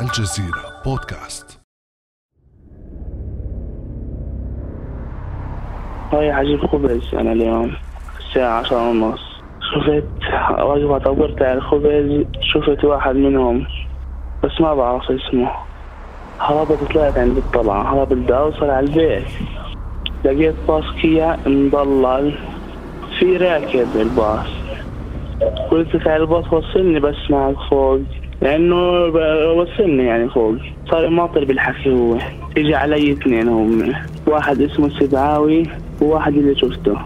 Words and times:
الجزيرة 0.00 0.82
بودكاست. 0.84 1.60
رايح 6.12 6.38
أجيب 6.38 6.66
خبز 6.66 7.14
أنا 7.14 7.32
اليوم 7.32 7.76
الساعة 8.18 8.60
عشرة 8.60 8.90
ونص. 8.90 9.20
شفت 9.74 10.08
وجبة 10.60 10.98
طبرت 10.98 11.42
على 11.42 11.52
الخبز 11.52 12.24
شفت 12.40 12.84
واحد 12.84 13.14
منهم 13.14 13.66
بس 14.44 14.60
ما 14.60 14.74
بعرف 14.74 15.10
اسمه. 15.10 15.52
هربت 16.40 16.92
طلعت 16.92 17.18
عند 17.18 17.36
الطلعة 17.36 17.94
هربت 17.94 18.12
بدي 18.12 18.36
أوصل 18.36 18.70
على 18.70 18.86
البيت. 18.86 19.28
لقيت 20.24 20.54
باص 20.68 20.84
كيا 21.02 21.38
مضلل 21.46 22.38
في 23.18 23.36
راكب 23.36 23.96
الباص. 23.96 24.46
قلت 25.70 25.96
تعال 25.96 26.20
الباص 26.20 26.52
وصلني 26.52 27.00
بس 27.00 27.30
معك 27.30 27.56
فوق. 27.70 28.00
لأنه 28.42 28.76
وصلني 29.52 30.04
يعني 30.04 30.28
فوق. 30.28 30.54
صار 30.90 31.04
يماطل 31.04 31.44
بالحكي 31.44 31.90
هو. 31.90 32.18
اجى 32.56 32.74
علي 32.74 33.12
اثنين 33.12 33.48
هم. 33.48 33.92
واحد 34.26 34.60
اسمه 34.60 34.86
السبعاوي 34.86 35.62
وواحد 36.00 36.36
اللي 36.36 36.56
شفته. 36.56 36.96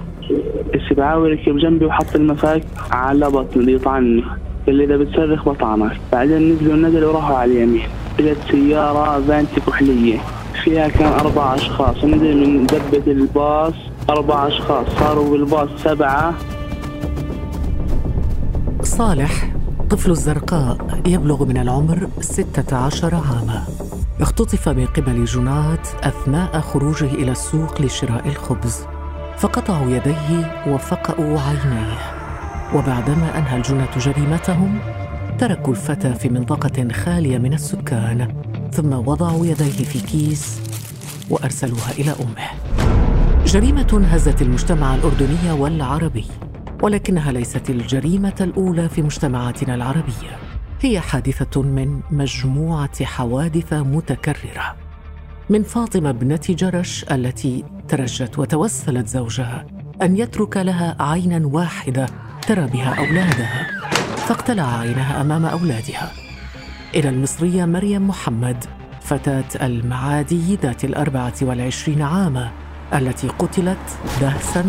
السبعاوي 0.75 1.33
ركب 1.33 1.57
جنبي 1.57 1.85
وحط 1.85 2.17
المفك 2.17 2.63
على 2.91 3.31
بطني 3.31 3.73
يطعني. 3.73 4.25
اللي 4.69 4.85
إذا 4.85 4.97
بتصرخ 4.97 5.49
بطعنك 5.49 5.97
بعدين 6.13 6.53
نزلوا 6.53 6.75
النزل 6.75 7.05
وراحوا 7.05 7.37
على 7.37 7.53
اليمين. 7.53 7.83
إجت 8.19 8.39
سيارة 8.51 9.21
فانتي 9.21 9.61
كحلية 9.61 10.19
فيها 10.65 10.89
كان 10.89 11.13
أربع 11.13 11.55
أشخاص. 11.55 12.05
نزل 12.05 12.37
من 12.37 12.67
دبة 12.67 13.13
الباص 13.13 13.75
أربع 14.11 14.47
أشخاص. 14.47 14.87
صاروا 14.87 15.31
بالباص 15.31 15.69
سبعة. 15.77 16.35
صالح 18.83 19.50
طفل 19.91 20.11
الزرقاء 20.11 21.03
يبلغ 21.07 21.45
من 21.45 21.57
العمر 21.57 22.09
16 22.21 23.15
عاما. 23.15 23.65
اختطف 24.21 24.69
من 24.69 24.87
قبل 24.87 25.25
جنات 25.25 25.89
أثناء 26.03 26.61
خروجه 26.61 27.05
إلى 27.05 27.33
السوق 27.33 27.83
لشراء 27.83 28.29
الخبز. 28.29 28.87
فقطعوا 29.39 29.91
يديه 29.91 30.65
وفقأوا 30.67 31.41
عينيه. 31.41 31.99
وبعدما 32.75 33.39
أنهى 33.39 33.57
الجنة 33.57 33.89
جريمتهم 33.97 34.79
تركوا 35.39 35.73
الفتى 35.73 36.15
في 36.15 36.29
منطقة 36.29 36.89
خالية 36.93 37.39
من 37.39 37.53
السكان. 37.53 38.35
ثم 38.73 38.93
وضعوا 38.93 39.47
يديه 39.47 39.85
في 39.85 40.01
كيس 40.01 40.61
وأرسلوها 41.31 41.91
إلى 41.99 42.11
أمه. 42.11 42.49
جريمة 43.47 44.07
هزت 44.11 44.43
المجتمع 44.43 44.95
الأردني 44.95 45.53
والعربي. 45.53 46.27
ولكنها 46.83 47.33
ليست 47.33 47.71
الجريمة 47.71 48.35
الأولى 48.41 48.89
في 48.89 49.03
مجتمعاتنا 49.03 49.75
العربية. 49.75 50.39
هي 50.81 51.01
حادثة 51.01 51.63
من 51.63 52.01
مجموعة 52.11 53.05
حوادث 53.05 53.73
متكررة. 53.73 54.77
من 55.51 55.63
فاطمة 55.63 56.11
ابنة 56.11 56.41
جرش 56.49 57.05
التي 57.11 57.65
ترجت 57.89 58.39
وتوسلت 58.39 59.09
زوجها 59.09 59.67
أن 60.03 60.17
يترك 60.17 60.57
لها 60.57 60.97
عينا 61.01 61.47
واحدة 61.47 62.07
ترى 62.47 62.67
بها 62.67 62.95
أولادها 62.99 63.67
فاقتلع 64.17 64.79
عينها 64.79 65.21
أمام 65.21 65.45
أولادها. 65.45 66.13
إلى 66.95 67.09
المصرية 67.09 67.65
مريم 67.65 68.09
محمد 68.09 68.65
فتاة 69.01 69.67
المعادي 69.67 70.57
ذات 70.57 70.85
الأربعة 70.85 71.35
والعشرين 71.43 72.03
عاما 72.03 72.51
التي 72.95 73.29
قتلت 73.29 73.99
دهسا 74.21 74.65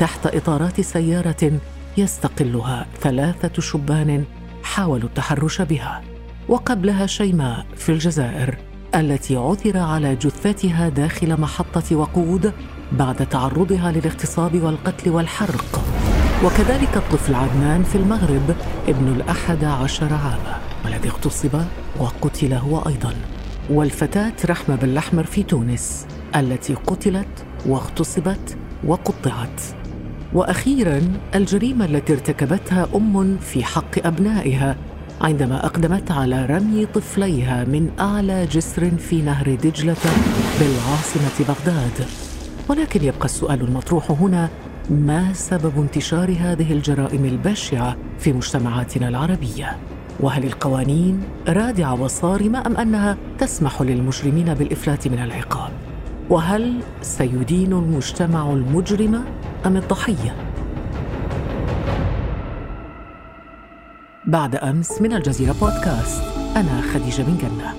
تحت 0.00 0.26
إطارات 0.26 0.80
سيارة 0.80 1.60
يستقلها 1.96 2.86
ثلاثة 3.00 3.62
شبان 3.62 4.24
حاولوا 4.62 5.08
التحرش 5.08 5.62
بها 5.62 6.02
وقبلها 6.48 7.06
شيماء 7.06 7.66
في 7.76 7.92
الجزائر 7.92 8.56
التي 8.94 9.36
عثر 9.36 9.78
على 9.78 10.16
جثتها 10.16 10.88
داخل 10.88 11.40
محطة 11.40 11.96
وقود 11.96 12.52
بعد 12.92 13.26
تعرضها 13.26 13.92
للاغتصاب 13.92 14.62
والقتل 14.62 15.10
والحرق. 15.10 15.84
وكذلك 16.44 16.96
الطفل 16.96 17.34
عدنان 17.34 17.82
في 17.82 17.96
المغرب 17.96 18.56
ابن 18.88 19.08
الأحد 19.08 19.64
عشر 19.64 20.14
عاما 20.14 20.60
والذي 20.84 21.08
اغتصب 21.08 21.60
وقتل 21.98 22.52
هو 22.52 22.78
أيضا. 22.78 23.14
والفتاة 23.70 24.32
رحمة 24.44 24.76
بالأحمر 24.76 25.24
في 25.24 25.42
تونس 25.42 26.06
التي 26.36 26.74
قتلت 26.74 27.44
واغتصبت 27.66 28.56
وقطعت. 28.84 29.79
وأخيرا 30.34 31.00
الجريمة 31.34 31.84
التي 31.84 32.12
ارتكبتها 32.12 32.86
أم 32.94 33.36
في 33.38 33.64
حق 33.64 34.06
أبنائها 34.06 34.76
عندما 35.20 35.66
أقدمت 35.66 36.10
على 36.10 36.46
رمي 36.46 36.86
طفليها 36.86 37.64
من 37.64 37.90
أعلى 38.00 38.46
جسر 38.46 38.90
في 38.90 39.22
نهر 39.22 39.54
دجلة 39.54 39.96
بالعاصمة 40.60 41.48
بغداد. 41.48 42.06
ولكن 42.68 43.04
يبقى 43.04 43.24
السؤال 43.24 43.60
المطروح 43.60 44.10
هنا 44.10 44.48
ما 44.90 45.32
سبب 45.32 45.72
انتشار 45.76 46.36
هذه 46.40 46.72
الجرائم 46.72 47.24
البشعة 47.24 47.96
في 48.18 48.32
مجتمعاتنا 48.32 49.08
العربية؟ 49.08 49.76
وهل 50.20 50.44
القوانين 50.44 51.22
رادعة 51.48 52.02
وصارمة 52.02 52.66
أم 52.66 52.76
أنها 52.76 53.16
تسمح 53.38 53.82
للمجرمين 53.82 54.54
بالإفلات 54.54 55.08
من 55.08 55.18
العقاب؟ 55.18 55.70
وهل 56.30 56.80
سيدين 57.02 57.72
المجتمع 57.72 58.52
المجرم 58.52 59.24
أم 59.66 59.76
الضحية؟ 59.76 60.36
بعد 64.26 64.56
أمس 64.56 65.02
من 65.02 65.12
الجزيرة 65.12 65.52
بودكاست. 65.52 66.22
أنا 66.56 66.80
خديجة 66.80 67.22
بن 67.22 67.36
جنة. 67.36 67.74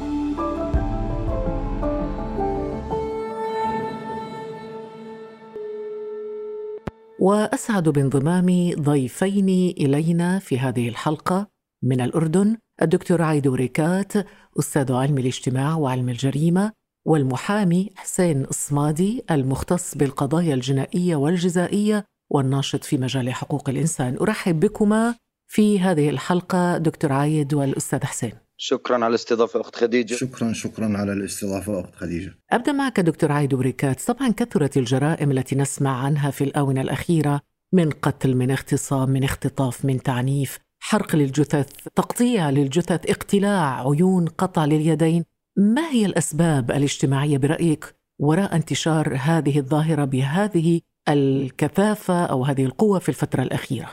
وأسعد 7.19 7.89
بانضمام 7.89 8.73
ضيفين 8.79 9.49
إلينا 9.77 10.39
في 10.39 10.59
هذه 10.59 10.89
الحلقة 10.89 11.47
من 11.83 12.01
الأردن 12.01 12.57
الدكتور 12.81 13.21
عايدو 13.21 13.55
ريكات 13.55 14.13
أستاذ 14.59 14.93
علم 14.93 15.17
الاجتماع 15.17 15.75
وعلم 15.75 16.09
الجريمة 16.09 16.71
والمحامي 17.05 17.89
حسين 17.95 18.43
الصمادي 18.43 19.23
المختص 19.31 19.95
بالقضايا 19.95 20.53
الجنائية 20.53 21.15
والجزائية 21.15 22.05
والناشط 22.29 22.83
في 22.83 22.97
مجال 22.97 23.33
حقوق 23.33 23.69
الإنسان. 23.69 24.17
أرحب 24.21 24.59
بكما 24.59 25.15
في 25.47 25.79
هذه 25.79 26.09
الحلقة 26.09 26.77
دكتور 26.77 27.13
عايد 27.13 27.53
والأستاذ 27.53 28.03
حسين. 28.03 28.33
شكرا 28.57 28.95
على 28.95 29.07
الاستضافه 29.07 29.61
أخت 29.61 29.75
خديجة. 29.75 30.15
شكرا 30.15 30.53
شكرا 30.53 30.97
على 30.97 31.13
الاستضافة 31.13 31.79
أخت 31.79 31.95
خديجة. 31.95 32.33
أبدأ 32.51 32.71
معك 32.71 32.99
دكتور 32.99 33.31
عايد 33.31 33.55
بريكات. 33.55 34.01
طبعا 34.01 34.29
كثرت 34.29 34.77
الجرائم 34.77 35.31
التي 35.31 35.55
نسمع 35.55 36.03
عنها 36.05 36.31
في 36.31 36.43
الآونة 36.43 36.81
الأخيرة 36.81 37.41
من 37.73 37.89
قتل 37.89 38.35
من 38.35 38.51
اغتصاب 38.51 39.09
من 39.09 39.23
اختطاف 39.23 39.85
من 39.85 40.03
تعنيف 40.03 40.59
حرق 40.79 41.15
للجثث 41.15 41.67
تقطيع 41.95 42.49
للجثث 42.49 43.09
اقتلاع 43.09 43.89
عيون 43.89 44.25
قطع 44.25 44.65
لليدين. 44.65 45.25
ما 45.57 45.89
هي 45.89 46.05
الأسباب 46.05 46.71
الاجتماعية 46.71 47.37
برأيك 47.37 47.95
وراء 48.19 48.55
انتشار 48.55 49.15
هذه 49.21 49.59
الظاهرة 49.59 50.05
بهذه 50.05 50.81
الكثافة 51.09 52.25
أو 52.25 52.45
هذه 52.45 52.65
القوة 52.65 52.99
في 52.99 53.09
الفترة 53.09 53.43
الأخيرة؟ 53.43 53.89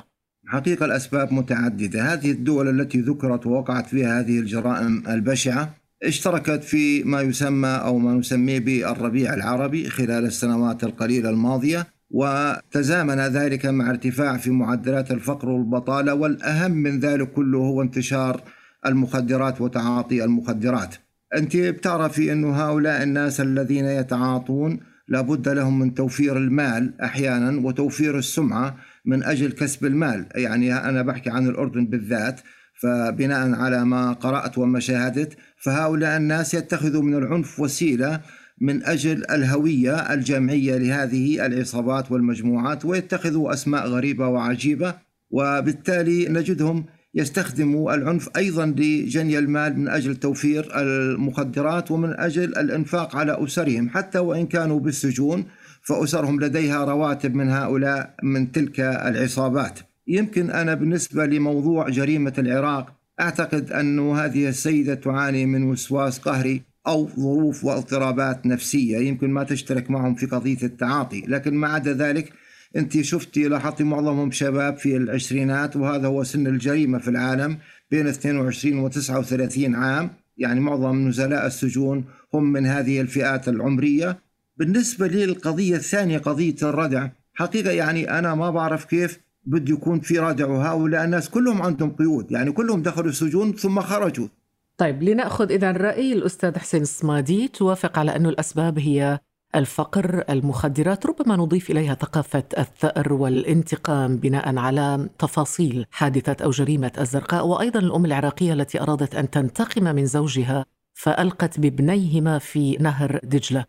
حقيقة 0.47 0.85
الأسباب 0.85 1.33
متعددة، 1.33 2.13
هذه 2.13 2.31
الدول 2.31 2.81
التي 2.81 3.01
ذكرت 3.01 3.47
ووقعت 3.47 3.87
فيها 3.87 4.21
هذه 4.21 4.39
الجرائم 4.39 5.03
البشعة 5.09 5.75
اشتركت 6.03 6.65
في 6.65 7.03
ما 7.03 7.21
يسمى 7.21 7.69
أو 7.69 7.99
ما 7.99 8.15
نسميه 8.15 8.59
بالربيع 8.59 9.35
العربي 9.35 9.89
خلال 9.89 10.25
السنوات 10.25 10.85
القليلة 10.85 11.31
الماضية 11.31 11.87
وتزامن 12.11 13.21
ذلك 13.21 13.67
مع 13.67 13.91
ارتفاع 13.91 14.37
في 14.37 14.51
معدلات 14.51 15.11
الفقر 15.11 15.49
والبطالة 15.49 16.15
والأهم 16.15 16.71
من 16.71 17.01
ذلك 17.01 17.33
كله 17.33 17.59
هو 17.59 17.83
انتشار 17.83 18.43
المخدرات 18.87 19.61
وتعاطي 19.61 20.25
المخدرات. 20.25 20.95
أنت 21.37 21.57
بتعرفي 21.57 22.33
انه 22.33 22.57
هؤلاء 22.57 23.03
الناس 23.03 23.41
الذين 23.41 23.85
يتعاطون 23.85 24.81
لابد 25.09 25.49
لهم 25.49 25.79
من 25.79 25.95
توفير 25.95 26.37
المال 26.37 27.01
أحيانا 27.01 27.67
وتوفير 27.67 28.19
السمعة 28.19 28.77
من 29.05 29.23
أجل 29.23 29.53
كسب 29.53 29.87
المال، 29.87 30.27
يعني 30.35 30.75
أنا 30.75 31.03
بحكي 31.03 31.31
عن 31.31 31.47
الأردن 31.49 31.87
بالذات 31.87 32.41
فبناء 32.81 33.55
على 33.55 33.85
ما 33.85 34.13
قرأت 34.13 34.59
وما 34.59 34.81
شاهدت 34.81 35.37
فهؤلاء 35.57 36.17
الناس 36.17 36.55
يتخذوا 36.55 37.03
من 37.03 37.15
العنف 37.15 37.61
وسيلة 37.61 38.21
من 38.61 38.85
أجل 38.85 39.31
الهوية 39.31 39.95
الجمعية 40.13 40.77
لهذه 40.77 41.47
العصابات 41.47 42.13
والمجموعات 42.13 42.85
ويتخذوا 42.85 43.53
أسماء 43.53 43.87
غريبة 43.87 44.29
وعجيبة 44.29 44.95
وبالتالي 45.31 46.29
نجدهم 46.29 46.85
يستخدموا 47.19 47.95
العنف 47.95 48.29
أيضا 48.37 48.67
لجني 48.67 49.39
المال 49.39 49.79
من 49.79 49.89
أجل 49.89 50.17
توفير 50.17 50.69
المخدرات 50.75 51.91
ومن 51.91 52.15
أجل 52.21 52.45
الإنفاق 52.45 53.17
على 53.17 53.45
أسرهم 53.45 53.89
حتى 53.89 54.19
وإن 54.19 54.47
كانوا 54.47 54.81
بالسجون 54.81 55.45
فأسرهم 55.83 56.41
لديها 56.41 56.85
رواتب 56.85 57.35
من 57.35 57.49
هؤلاء 57.49 58.15
من 58.23 58.53
تلك 58.53 58.81
العصابات. 58.81 59.79
يمكن 60.07 60.51
أنا 60.51 60.75
بالنسبة 60.75 61.27
لموضوع 61.27 61.89
جريمة 61.89 62.33
العراق 62.39 62.95
أعتقد 63.21 63.73
أن 63.73 64.11
هذه 64.11 64.49
السيدة 64.49 64.95
تعاني 64.95 65.47
من 65.47 65.63
وسواس 65.63 66.19
قهري 66.19 66.63
أو 66.87 67.09
ظروف 67.09 67.65
واضطرابات 67.65 68.47
نفسية 68.47 68.99
يمكن 68.99 69.31
ما 69.31 69.45
تشترك 69.45 69.91
معهم 69.91 70.15
في 70.15 70.27
قضية 70.27 70.63
التعاطي 70.63 71.25
لكن 71.29 71.55
ما 71.55 71.69
عدا 71.69 71.93
ذلك 71.93 72.33
أنت 72.77 73.01
شفتي 73.01 73.49
لاحظتي 73.49 73.85
معظمهم 73.85 74.31
شباب 74.31 74.77
في 74.77 74.97
العشرينات 74.97 75.77
وهذا 75.77 76.07
هو 76.07 76.25
سن 76.25 76.47
الجريمة 76.47 76.99
في 76.99 77.09
العالم 77.09 77.59
بين 77.91 78.07
22 78.07 78.79
و 78.79 78.89
39 78.89 79.75
عام. 79.75 80.11
يعني 80.37 80.61
معظم 80.61 81.09
نزلاء 81.09 81.47
السجون 81.47 82.05
هم 82.35 82.53
من 82.53 82.67
هذه 82.67 83.01
الفئات 83.01 83.49
العمرية. 83.49 84.19
بالنسبة 84.57 85.07
لي 85.07 85.25
القضية 85.25 85.77
الثانية 85.77 86.19
قضية 86.19 86.57
الردع 86.63 87.09
حقيقة 87.35 87.71
يعني 87.71 88.19
أنا 88.19 88.35
ما 88.35 88.51
بعرف 88.51 88.85
كيف 88.85 89.19
بده 89.45 89.75
يكون 89.75 90.01
في 90.01 90.19
ردع 90.19 90.47
وهؤلاء 90.47 91.05
الناس 91.05 91.29
كلهم 91.29 91.63
عندهم 91.63 91.91
قيود 91.91 92.33
يعني 92.33 92.53
كلهم 92.53 92.83
دخلوا 92.83 93.09
السجون 93.09 93.53
ثم 93.53 93.81
خرجوا. 93.81 94.29
طيب 94.77 95.03
لنأخذ 95.03 95.53
إذا 95.53 95.73
رأي 95.73 96.13
الأستاذ 96.13 96.59
حسين 96.59 96.83
الصمادي 96.83 97.49
توافق 97.49 97.99
على 97.99 98.17
أن 98.17 98.27
الأسباب 98.27 98.79
هي 98.79 99.19
الفقر 99.55 100.25
المخدرات 100.31 101.07
ربما 101.07 101.37
نضيف 101.37 101.71
إليها 101.71 101.95
ثقافة 101.95 102.45
الثأر 102.59 103.13
والانتقام 103.13 104.17
بناء 104.17 104.57
على 104.57 105.09
تفاصيل 105.19 105.87
حادثه 105.91 106.45
أو 106.45 106.51
جريمة 106.51 106.93
الزرقاء 106.99 107.47
وأيضا 107.47 107.81
الأم 107.81 108.05
العراقية 108.05 108.53
التي 108.53 108.81
أرادت 108.81 109.15
أن 109.15 109.31
تنتقم 109.31 109.85
من 109.85 110.07
زوجها 110.07 110.67
فألقت 110.95 111.61
بابنيهما 111.61 112.39
في 112.39 112.77
نهر 112.77 113.21
دجلة. 113.23 113.65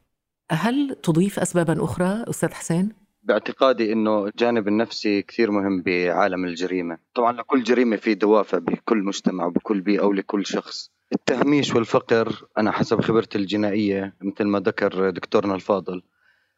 هل 0.51 0.95
تضيف 1.03 1.39
اسبابا 1.39 1.83
أخرى 1.83 2.23
أستاذ 2.29 2.53
حسين؟ 2.53 2.89
باعتقادي 3.23 3.93
إنه 3.93 4.25
الجانب 4.25 4.67
النفسي 4.67 5.21
كثير 5.21 5.51
مهم 5.51 5.81
بعالم 5.81 6.45
الجريمة، 6.45 6.97
طبعا 7.15 7.31
لكل 7.31 7.63
جريمة 7.63 7.95
في 7.95 8.13
دوافع 8.13 8.57
بكل 8.57 8.97
مجتمع 8.97 9.45
وبكل 9.45 9.81
بيئة 9.81 10.05
ولكل 10.05 10.45
شخص، 10.45 10.91
التهميش 11.13 11.75
والفقر 11.75 12.45
أنا 12.57 12.71
حسب 12.71 13.01
خبرتي 13.01 13.37
الجنائية 13.37 14.15
مثل 14.21 14.43
ما 14.43 14.59
ذكر 14.59 15.09
دكتورنا 15.09 15.55
الفاضل 15.55 16.01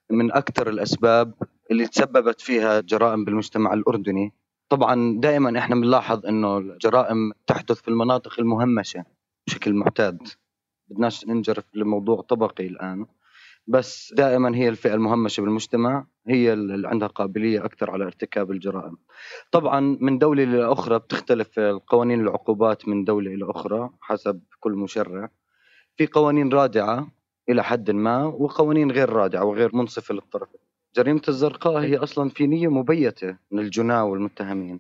من 0.09 0.31
أكثر 0.31 0.69
الأسباب 0.69 1.33
اللي 1.71 1.88
تسببت 1.88 2.42
فيها 2.42 2.80
جرائم 2.80 3.25
بالمجتمع 3.25 3.74
الأردني. 3.74 4.33
طبعا 4.69 5.19
دائما 5.19 5.59
إحنا 5.59 5.75
بنلاحظ 5.75 6.25
إنه 6.25 6.57
الجرائم 6.57 7.31
تحدث 7.48 7.81
في 7.81 7.88
المناطق 7.88 8.39
المهمشة 8.39 9.06
بشكل 9.48 9.74
معتاد. 9.74 10.27
بدناش 10.88 11.25
ننجرف 11.25 11.65
لموضوع 11.74 12.21
طبقي 12.21 12.68
الآن. 12.68 13.06
بس 13.67 14.13
دائما 14.17 14.55
هي 14.55 14.69
الفئة 14.69 14.93
المهمشة 14.93 15.41
بالمجتمع 15.41 16.05
هي 16.27 16.53
اللي 16.53 16.87
عندها 16.87 17.07
قابلية 17.07 17.65
أكثر 17.65 17.91
على 17.91 18.03
ارتكاب 18.05 18.51
الجرائم. 18.51 18.97
طبعا 19.51 19.97
من 20.01 20.17
دولة 20.17 20.43
إلى 20.43 20.71
أخرى 20.71 20.99
بتختلف 20.99 21.59
قوانين 21.87 22.21
العقوبات 22.21 22.87
من 22.87 23.03
دولة 23.03 23.33
إلى 23.33 23.45
أخرى 23.49 23.89
حسب 24.01 24.41
كل 24.59 24.71
مشرع. 24.71 25.29
في 25.97 26.07
قوانين 26.07 26.49
رادعة 26.53 27.11
إلى 27.49 27.63
حد 27.63 27.91
ما 27.91 28.25
وقوانين 28.25 28.91
غير 28.91 29.09
رادعة 29.09 29.45
وغير 29.45 29.75
منصفة 29.75 30.13
للطرف. 30.13 30.49
جريمة 30.95 31.21
الزرقاء 31.27 31.77
هي 31.81 31.97
أصلا 31.97 32.29
في 32.29 32.47
نية 32.47 32.67
مبيتة 32.67 33.37
من 33.51 33.59
الجناة 33.59 34.05
والمتهمين. 34.05 34.79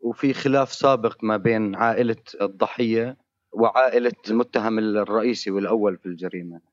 وفي 0.00 0.32
خلاف 0.34 0.72
سابق 0.72 1.24
ما 1.24 1.36
بين 1.36 1.74
عائلة 1.74 2.16
الضحية 2.40 3.16
وعائلة 3.52 4.12
المتهم 4.30 4.78
الرئيسي 4.78 5.50
والأول 5.50 5.96
في 5.96 6.06
الجريمة. 6.06 6.71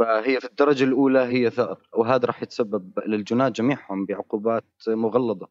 فهي 0.00 0.40
في 0.40 0.46
الدرجة 0.46 0.84
الأولى 0.84 1.18
هي 1.18 1.50
ثأر 1.50 1.78
وهذا 1.96 2.26
راح 2.26 2.42
يتسبب 2.42 2.90
للجناة 3.06 3.48
جميعهم 3.48 4.06
بعقوبات 4.06 4.64
مغلظة. 4.88 5.48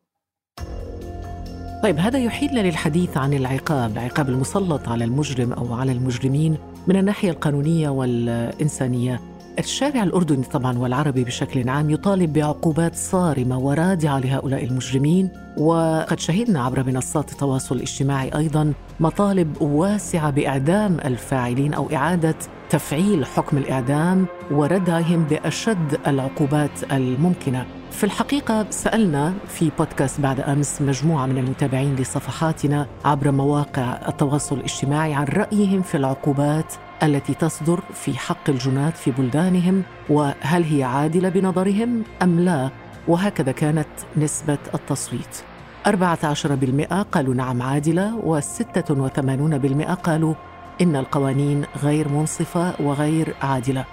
طيب 1.84 1.98
هذا 1.98 2.20
يحيلنا 2.20 2.60
للحديث 2.60 3.18
عن 3.18 3.34
العقاب 3.34 3.92
العقاب 3.92 4.30
المسلط 4.30 4.90
على 4.90 5.04
المجرم 5.04 5.54
أو 5.54 5.74
على 5.74 5.92
المجرمين 5.92 6.58
من 6.88 6.96
الناحية 6.96 7.30
القانونية 7.32 7.90
والإنسانية. 7.90 9.29
الشارع 9.64 10.04
الأردني 10.04 10.44
طبعا 10.44 10.78
والعربي 10.78 11.24
بشكل 11.24 11.70
عام 11.70 11.90
يطالب 11.90 12.34
بعقوبات 12.34 12.96
صارمة 12.96 13.60
ورادعة 13.60 14.20
لهؤلاء 14.20 14.64
المجرمين 14.64 15.30
وقد 15.58 16.20
شهدنا 16.20 16.64
عبر 16.64 16.84
منصات 16.84 17.32
التواصل 17.32 17.76
الاجتماعي 17.76 18.30
أيضا 18.36 18.74
مطالب 19.00 19.62
واسعة 19.62 20.30
بإعدام 20.30 20.98
الفاعلين 21.06 21.74
أو 21.74 21.90
إعادة 21.94 22.36
تفعيل 22.70 23.26
حكم 23.26 23.58
الإعدام 23.58 24.26
وردعهم 24.52 25.24
بأشد 25.24 26.00
العقوبات 26.08 26.92
الممكنة. 26.92 27.66
في 27.92 28.04
الحقيقة 28.04 28.66
سألنا 28.70 29.34
في 29.48 29.72
بودكاست 29.78 30.22
بعد 30.22 30.40
أمس 30.40 30.82
مجموعة 30.82 31.26
من 31.26 31.38
المتابعين 31.38 31.96
لصفحاتنا 31.96 32.88
عبر 33.06 33.32
مواقع 33.32 34.08
التواصل 34.08 34.58
الاجتماعي 34.58 35.14
عن 35.14 35.26
رأيهم 35.26 35.82
في 35.82 35.98
العقوبات 35.98 36.74
التي 37.04 37.34
تصدر 37.34 37.82
في 37.94 38.18
حق 38.18 38.50
الجنات 38.50 38.98
في 38.98 39.12
بلدانهم 39.12 39.84
وهل 40.10 40.64
هي 40.64 40.84
عادلة 40.84 41.30
بنظرهم 41.30 42.04
أم 42.22 42.40
لا؟ 42.40 42.70
وهكذا 43.08 43.52
كانت 43.52 43.88
نسبة 44.18 44.58
التصويت. 44.74 45.44
14% 45.88 47.04
قالوا 47.12 47.34
نعم 47.34 47.62
عادلة 47.62 48.22
و86% 48.22 49.92
قالوا 50.04 50.34
إن 50.82 50.96
القوانين 50.96 51.66
غير 51.84 52.10
منصفة 52.10 52.82
وغير 52.82 53.36
عادلة. 53.42 53.86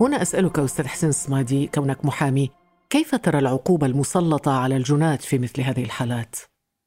هنا 0.00 0.22
أسألك 0.22 0.58
أستاذ 0.58 0.86
حسين 0.86 1.08
الصمادي 1.08 1.66
كونك 1.66 2.04
محامي 2.04 2.50
كيف 2.90 3.14
ترى 3.14 3.38
العقوبة 3.38 3.86
المسلطة 3.86 4.52
على 4.52 4.76
الجنات 4.76 5.22
في 5.22 5.38
مثل 5.38 5.62
هذه 5.62 5.84
الحالات؟ 5.84 6.36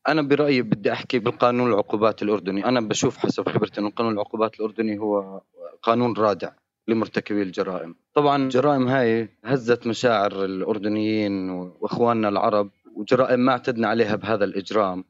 أنا 0.07 0.21
برأيي 0.21 0.61
بدي 0.61 0.91
أحكي 0.91 1.19
بالقانون 1.19 1.69
العقوبات 1.69 2.21
الأردني. 2.23 2.65
أنا 2.65 2.81
بشوف 2.81 3.17
حسب 3.17 3.49
خبرتي 3.49 3.81
أن 3.81 3.89
قانون 3.89 4.13
العقوبات 4.13 4.59
الأردني 4.59 4.99
هو 4.99 5.41
قانون 5.83 6.13
رادع 6.17 6.51
لمرتكبي 6.87 7.41
الجرائم. 7.41 7.95
طبعا 8.13 8.43
الجرائم 8.43 8.87
هاي 8.87 9.29
هزت 9.43 9.87
مشاعر 9.87 10.45
الأردنيين 10.45 11.49
وإخواننا 11.49 12.29
العرب 12.29 12.69
وجرائم 12.95 13.39
ما 13.39 13.51
اعتدنا 13.51 13.87
عليها 13.87 14.15
بهذا 14.15 14.45
الإجرام. 14.45 15.03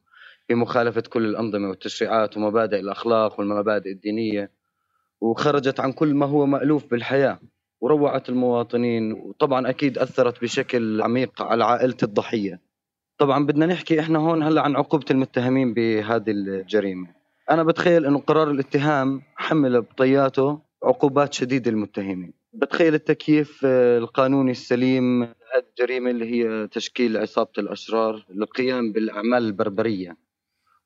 في 0.48 0.56
مخالفة 0.56 1.02
كل 1.02 1.26
الأنظمة 1.26 1.70
والتشريعات 1.70 2.38
ومبادئ 2.38 2.80
الأخلاق 2.80 3.40
والمبادئ 3.40 3.92
الدينية 3.92 4.52
وخرجت 5.22 5.80
عن 5.80 5.92
كل 5.92 6.14
ما 6.16 6.26
هو 6.26 6.46
مألوف 6.46 6.86
بالحياة 6.92 7.40
وروعت 7.82 8.30
المواطنين 8.30 9.14
وطبعا 9.14 9.70
أكيد 9.70 9.98
أثرت 9.98 10.42
بشكل 10.42 11.02
عميق 11.02 11.42
على 11.42 11.64
عائلة 11.66 11.98
الضحية. 12.04 12.71
طبعا 13.18 13.46
بدنا 13.46 13.66
نحكي 13.66 14.00
إحنا 14.00 14.20
هون 14.20 14.44
هلأ 14.44 14.62
عن 14.62 14.76
عقوبة 14.76 15.06
المتهمين 15.12 15.74
بهذه 15.74 16.32
الجريمة. 16.32 17.08
أنا 17.52 17.64
بتخيل 17.64 18.06
أنه 18.06 18.20
قرار 18.20 18.52
الاتهام 18.52 19.22
حمل 19.36 19.82
بطياته 19.82 20.62
عقوبات 20.84 21.34
شديدة 21.34 21.72
للمتهمين 21.72 22.34
بتخيل 22.54 22.94
التكييف 22.94 23.66
القانوني 23.66 24.52
السليم 24.52 25.24
هذه 25.24 25.64
الجريمة 25.70 26.10
اللي 26.12 26.26
هي 26.26 26.68
تشكيل 26.68 27.18
عصابة 27.18 27.52
الأشرار 27.58 28.26
للقيام 28.30 28.92
بالأعمال 28.92 29.44
البربرية. 29.44 30.18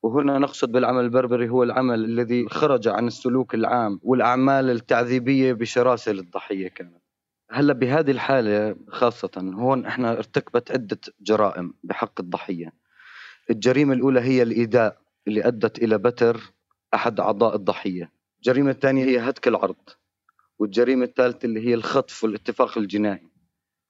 وهنا 0.02 0.38
نقصد 0.38 0.72
بالعمل 0.72 1.04
البربري 1.04 1.48
هو 1.48 1.62
العمل 1.62 2.04
الذي 2.04 2.48
خرج 2.48 2.88
عن 2.88 3.06
السلوك 3.06 3.54
العام 3.54 4.00
والأعمال 4.02 4.70
التعذيبية 4.70 5.52
بشراسة 5.52 6.12
للضحية 6.12 6.68
كانت. 6.68 7.02
هلا 7.50 7.72
بهذه 7.72 8.10
الحالة 8.10 8.76
خاصة 8.88 9.30
هون 9.36 9.86
إحنا 9.86 10.12
ارتكبت 10.12 10.70
عدة 10.70 10.98
جرائم 11.20 11.74
بحق 11.84 12.20
الضحية. 12.20 12.72
الجريمة 13.50 13.94
الأولى 13.94 14.20
هي 14.20 14.42
الإيذاء 14.42 15.00
اللي 15.28 15.44
أدت 15.48 15.78
إلى 15.78 15.98
بتر 15.98 16.40
أحد 16.94 17.20
أعضاء 17.20 17.56
الضحية. 17.56 18.12
الجريمة 18.36 18.70
الثانية 18.70 19.04
هي 19.04 19.18
هتك 19.18 19.48
العرض. 19.48 19.76
والجريمة 20.58 21.04
الثالثة 21.04 21.46
اللي 21.46 21.68
هي 21.68 21.74
الخطف 21.74 22.24
والاتفاق 22.24 22.78
الجنائي. 22.78 23.28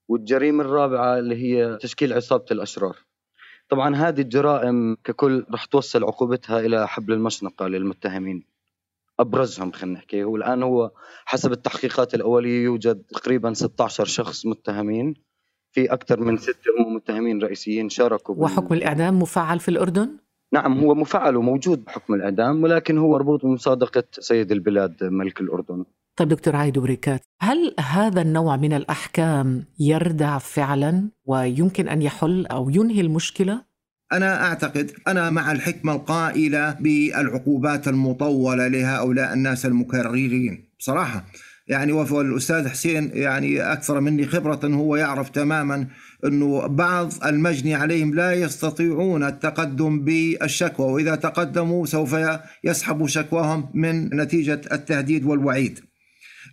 والجريمة 0.08 0.64
الرابعة 0.64 1.18
اللي 1.18 1.36
هي 1.36 1.76
تشكيل 1.76 2.12
عصابة 2.12 2.46
الأشرار. 2.50 2.96
طبعا 3.68 3.96
هذه 3.96 4.20
الجرائم 4.20 4.96
ككل 5.04 5.46
رح 5.52 5.64
توصل 5.64 6.04
عقوبتها 6.04 6.60
إلى 6.60 6.88
حبل 6.88 7.12
المشنقة 7.12 7.66
للمتهمين. 7.68 8.55
أبرزهم 9.20 9.73
خلينا 9.73 9.99
نحكي 9.99 10.25
والان 10.25 10.62
هو 10.62 10.90
حسب 11.25 11.52
التحقيقات 11.52 12.14
الأولية 12.14 12.64
يوجد 12.64 13.02
تقريبا 13.02 13.52
16 13.52 14.04
شخص 14.04 14.46
متهمين 14.46 15.14
في 15.70 15.92
أكثر 15.92 16.20
من 16.20 16.37
ستة 16.37 16.70
هم 16.78 16.94
متهمين 16.94 17.42
رئيسيين 17.42 17.88
شاركوا 17.88 18.35
وحكم 18.38 18.75
الإعدام 18.75 19.18
مفعل 19.18 19.61
في 19.61 19.68
الأردن؟ 19.68 20.16
نعم 20.52 20.78
هو 20.78 20.94
مفعل 20.94 21.37
وموجود 21.37 21.85
حكم 21.88 22.14
الإعدام 22.14 22.62
ولكن 22.62 22.99
هو 22.99 23.11
مربوط 23.11 23.44
بمصادقة 23.44 24.04
سيد 24.12 24.52
البلاد 24.52 25.04
ملك 25.04 25.40
الأردن 25.40 25.85
طيب 26.16 26.28
دكتور 26.28 26.56
عايدو 26.56 26.80
بريكات 26.80 27.20
هل 27.40 27.75
هذا 27.80 28.23
النوع 28.23 28.56
من 28.56 28.73
الأحكام 28.73 29.64
يردع 29.78 30.38
فعلا 30.38 31.11
ويمكن 31.25 31.88
أن 31.88 32.02
يحل 32.02 32.46
أو 32.46 32.70
ينهي 32.70 33.00
المشكلة؟ 33.00 33.64
أنا 34.12 34.46
أعتقد 34.46 34.92
أنا 35.08 35.30
مع 35.30 35.52
الحكمة 35.52 35.92
القائلة 35.92 36.76
بالعقوبات 36.80 37.88
المطولة 37.88 38.68
لهؤلاء 38.68 39.32
الناس 39.32 39.66
المكررين. 39.66 40.68
بصراحة 40.78 41.25
يعني 41.68 41.92
والأستاذ 41.92 42.68
حسين 42.68 43.10
يعني 43.14 43.72
أكثر 43.72 44.00
مني 44.00 44.26
خبرة 44.26 44.60
هو 44.64 44.96
يعرف 44.96 45.28
تماما 45.28 45.86
أنه 46.25 46.66
بعض 46.66 47.12
المجني 47.25 47.75
عليهم 47.75 48.14
لا 48.14 48.32
يستطيعون 48.32 49.25
التقدم 49.25 50.04
بالشكوى 50.04 50.92
وإذا 50.92 51.14
تقدموا 51.14 51.86
سوف 51.86 52.16
يسحبوا 52.64 53.06
شكواهم 53.06 53.70
من 53.75 54.16
نتيجة 54.20 54.60
التهديد 54.72 55.25
والوعيد. 55.25 55.80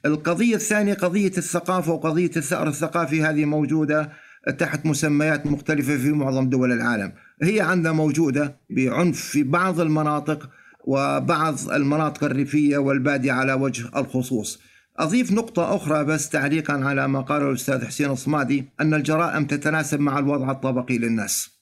القضية 0.06 0.56
الثانية 0.56 0.94
قضية 0.94 1.32
الثقافة 1.38 1.92
وقضية 1.92 2.32
الثأر 2.38 2.68
الثقافي 2.68 3.24
هذه 3.24 3.46
موجودة 3.46 4.10
تحت 4.58 4.86
مسميات 4.86 5.46
مختلفة 5.46 5.98
في 5.98 6.12
معظم 6.12 6.50
دول 6.50 6.72
العالم. 6.72 7.12
هي 7.44 7.62
عندنا 7.62 7.94
موجودة 7.94 8.60
بعنف 8.70 9.22
في 9.22 9.44
بعض 9.44 9.80
المناطق 9.80 10.50
وبعض 10.86 11.72
المناطق 11.72 12.24
الريفية 12.24 12.78
والبادية 12.78 13.32
على 13.32 13.54
وجه 13.54 13.90
الخصوص. 13.96 14.60
أضيف 14.98 15.32
نقطة 15.32 15.76
أخرى 15.76 16.04
بس 16.04 16.30
تعليقا 16.30 16.74
على 16.74 17.08
ما 17.08 17.22
قاله 17.22 17.50
الأستاذ 17.50 17.86
حسين 17.86 18.12
الصمادي 18.12 18.66
أن 18.82 18.94
الجرائم 18.94 19.46
تتناسب 19.46 20.00
مع 20.00 20.20
الوضع 20.20 20.52
الطبقي 20.52 20.98
للناس. 20.98 21.53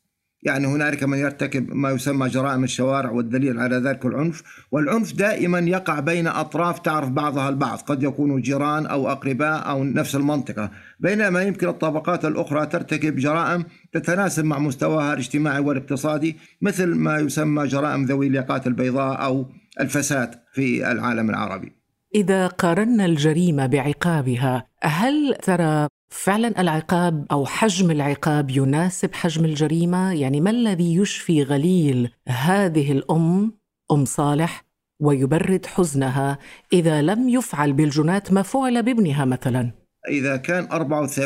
يعني 0.44 0.68
هنالك 0.68 1.04
من 1.04 1.18
يرتكب 1.18 1.74
ما 1.74 1.92
يسمى 1.92 2.28
جرائم 2.28 2.64
الشوارع 2.64 3.12
والدليل 3.12 3.60
على 3.60 3.76
ذلك 3.76 4.06
العنف 4.06 4.44
والعنف 4.72 5.14
دائما 5.14 5.60
يقع 5.60 6.00
بين 6.00 6.28
أطراف 6.28 6.80
تعرف 6.80 7.10
بعضها 7.10 7.50
البعض 7.50 7.78
قد 7.80 8.04
يكونوا 8.04 8.40
جيران 8.40 8.86
أو 8.86 9.12
أقرباء 9.12 9.70
أو 9.70 9.84
نفس 9.84 10.16
المنطقة. 10.16 10.72
بينما 11.00 11.42
يمكن 11.42 11.68
الطبقات 11.68 12.26
الأخرى 12.26 12.66
ترتكب 12.66 13.16
جرائم 13.16 13.66
تتناسب 13.94 14.46
مع 14.46 14.60
مستواها 14.60 15.14
الاجتماعي 15.14 15.60
والاقتصادي 15.60 16.38
مثل 16.62 16.86
ما 16.86 17.20
يسمى 17.20 17.68
جرائم 17.68 18.06
ذوي 18.06 18.28
الياقات 18.28 18.68
البيضاء 18.68 19.26
أو 19.26 19.46
الفساد 19.80 20.36
في 20.54 20.92
العالم 20.92 21.30
العربي. 21.30 21.72
إذا 22.16 22.48
قارنا 22.48 23.06
الجريمة 23.06 23.66
بعقابها 23.66 24.68
هل 24.84 25.36
ترى 25.44 25.88
فعلا 26.12 26.62
العقاب 26.62 27.26
أو 27.32 27.46
حجم 27.46 27.92
العقاب 27.92 28.50
يناسب 28.50 29.14
حجم 29.14 29.46
الجريمة؟ 29.46 30.14
يعني 30.14 30.42
ما 30.42 30.50
الذي 30.50 30.96
يشفي 30.96 31.44
غليل 31.44 32.10
هذه 32.28 32.92
الأم 32.92 33.54
أم 33.92 34.06
صالح 34.06 34.66
ويبرد 35.00 35.66
حزنها 35.66 36.38
إذا 36.74 37.02
لم 37.02 37.30
يفعل 37.30 37.74
بالجنات 37.74 38.34
ما 38.34 38.42
فعل 38.42 38.84
بابنها 38.84 39.26
مثلا؟ 39.26 39.72
إذا 40.10 40.38
كان 40.38 40.68
84% 40.68 41.26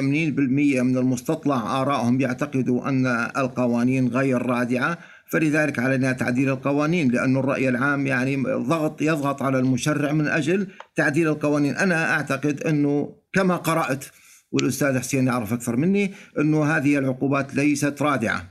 من 0.81 0.97
المستطلع 0.97 1.81
آرائهم 1.81 2.21
يعتقدوا 2.21 2.89
أن 2.89 3.07
القوانين 3.37 4.07
غير 4.07 4.41
رادعة 4.41 4.97
فلذلك 5.27 5.79
علينا 5.79 6.11
تعديل 6.11 6.49
القوانين 6.49 7.11
لأن 7.11 7.37
الرأي 7.37 7.69
العام 7.69 8.07
يعني 8.07 8.43
ضغط 8.45 9.01
يضغط 9.01 9.41
على 9.41 9.59
المشرع 9.59 10.11
من 10.11 10.27
أجل 10.27 10.67
تعديل 10.95 11.27
القوانين. 11.27 11.75
أنا 11.75 12.11
أعتقد 12.11 12.61
أنه 12.61 13.15
كما 13.33 13.55
قرأت 13.55 14.05
والأستاذ 14.55 14.99
حسين 14.99 15.27
يعرف 15.27 15.53
أكثر 15.53 15.75
مني 15.75 16.11
إنه 16.39 16.63
هذه 16.63 16.97
العقوبات 16.97 17.55
ليست 17.55 18.01
رادعة. 18.01 18.41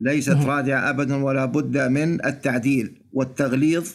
ليست 0.00 0.46
رادعة 0.46 0.90
ابدا 0.90 1.24
ولا 1.24 1.44
بد 1.44 1.78
من 1.78 2.24
التعديل 2.24 3.02
والتغليظ 3.12 3.88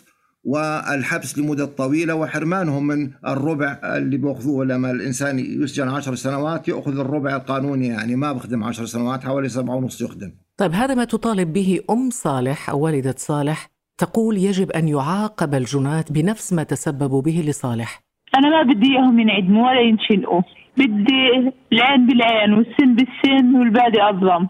والحبس 0.43 1.37
لمدة 1.37 1.65
طويلة 1.65 2.15
وحرمانهم 2.15 2.87
من 2.87 3.11
الربع 3.27 3.79
اللي 3.83 4.17
بيأخذوه 4.17 4.65
لما 4.65 4.91
الإنسان 4.91 5.39
يسجن 5.39 5.89
عشر 5.89 6.15
سنوات 6.15 6.67
يأخذ 6.67 6.99
الربع 6.99 7.35
القانوني 7.35 7.87
يعني 7.87 8.15
ما 8.15 8.33
بخدم 8.33 8.63
عشر 8.63 8.85
سنوات 8.85 9.23
حوالي 9.23 9.49
سبعة 9.49 9.75
ونص 9.75 10.01
يخدم. 10.01 10.31
طيب 10.57 10.71
هذا 10.71 10.93
ما 10.93 11.03
تطالب 11.05 11.53
به 11.53 11.79
أم 11.89 12.09
صالح 12.09 12.69
أو 12.69 12.79
والدة 12.79 13.15
صالح 13.17 13.69
تقول 13.97 14.37
يجب 14.37 14.71
أن 14.71 14.87
يعاقب 14.87 15.55
الجنات 15.55 16.11
بنفس 16.11 16.53
ما 16.53 16.63
تسببوا 16.63 17.21
به 17.21 17.43
لصالح. 17.47 18.01
أنا 18.37 18.49
ما 18.49 18.73
بدي 18.73 18.85
إياهم 18.91 19.19
ينعدموا 19.19 19.69
ولا 19.69 19.81
ينشنقوا. 19.81 20.41
بدي 20.77 21.53
العين 21.73 22.07
بالعين 22.07 22.53
والسن 22.53 22.95
بالسن 22.95 23.55
والبادي 23.55 24.01
أظلم. 24.01 24.47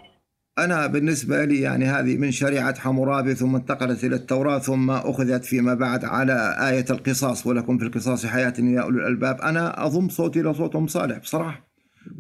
أنا 0.58 0.88
بالنسبة 0.88 1.46
لي 1.46 1.62
يعني 1.62 1.86
هذه 1.86 2.18
من 2.18 2.32
شريعة 2.32 2.80
حمورابي 2.80 3.36
ثم 3.36 3.56
انتقلت 3.56 4.04
إلى 4.04 4.16
التوراة 4.16 4.60
ثم 4.60 4.92
أخذت 4.92 5.46
فيما 5.46 5.74
بعد 5.74 6.06
على 6.06 6.56
آية 6.70 6.86
القصاص 6.90 7.48
ولكم 7.48 7.78
في 7.78 7.86
القصاص 7.86 8.26
حياة 8.26 8.54
يا 8.60 8.82
أولي 8.82 8.98
الألباب. 8.98 9.42
أنا 9.42 9.86
أضم 9.86 10.10
صوتي 10.10 10.42
إلى 10.42 10.54
صوت 10.54 10.76
أم 10.76 10.88
صالح 10.88 11.18
بصراحة. 11.18 11.66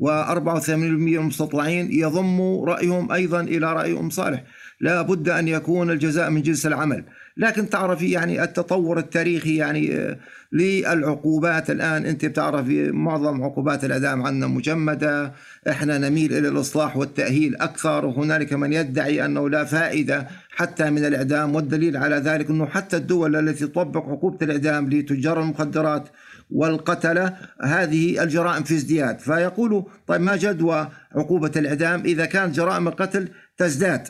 و84% 0.02 0.70
من 0.70 1.16
المستطلعين 1.16 1.92
يضموا 1.92 2.66
رأيهم 2.66 3.12
أيضا 3.12 3.42
إلى 3.42 3.74
رأي 3.74 4.00
أم 4.00 4.10
صالح. 4.10 4.44
لا 4.82 5.02
بد 5.02 5.30
أن 5.30 5.48
يكون 5.48 5.92
الجزاء 5.92 6.30
من 6.30 6.42
جنس 6.42 6.66
العمل. 6.66 7.06
لكن 7.38 7.70
تعرفي 7.70 8.12
يعني 8.12 8.44
التطور 8.44 8.98
التاريخي 8.98 9.56
يعني 9.56 9.96
آه، 9.96 10.18
للعقوبات 10.52 11.70
الآن. 11.70 12.06
أنت 12.06 12.26
بتعرفي 12.26 12.92
معظم 12.92 13.44
عقوبات 13.44 13.86
الإعدام 13.86 14.26
عندنا 14.26 14.48
مجمدة. 14.48 15.34
إحنا 15.70 15.98
نميل 15.98 16.34
إلى 16.34 16.48
الإصلاح 16.48 16.98
والتأهيل 16.98 17.56
أكثر. 17.56 18.06
وهنالك 18.06 18.54
من 18.54 18.74
يدعي 18.74 19.26
أنه 19.26 19.50
لا 19.50 19.64
فائدة 19.64 20.28
حتى 20.50 20.90
من 20.90 21.06
الإعدام. 21.06 21.56
والدليل 21.56 21.98
على 21.98 22.16
ذلك 22.16 22.50
أنه 22.50 22.66
حتى 22.66 22.98
الدول 22.98 23.36
التي 23.36 23.68
تطبق 23.68 24.10
عقوبة 24.10 24.38
الإعدام 24.42 24.90
لتجار 24.90 25.42
المخدرات 25.42 26.10
والقتلة 26.52 27.38
هذه 27.62 28.24
الجرائم 28.24 28.64
في 28.64 28.74
ازدياد. 28.76 29.20
فيقولوا 29.20 29.84
طيب 30.08 30.22
ما 30.22 30.36
جدوى 30.36 30.90
عقوبة 31.16 31.52
الإعدام؟ 31.56 32.02
إذا 32.06 32.26
كانت 32.26 32.56
جرائم 32.56 32.88
القتل 32.88 33.28
تزداد. 33.58 34.08